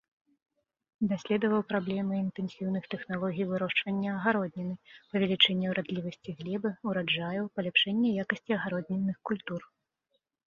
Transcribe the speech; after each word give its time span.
Даследаваў 1.09 1.59
праблемы 1.71 2.13
інтэнсіўных 2.19 2.87
тэхналогій 2.93 3.45
вырошчвання 3.51 4.09
агародніны, 4.15 4.75
павелічэння 5.11 5.67
ўрадлівасці 5.75 6.35
глебы, 6.39 6.71
ураджаяў, 6.93 7.45
паляпшэння 7.59 8.09
якасці 8.23 8.57
агароднінных 8.59 9.17
культур. 9.31 9.61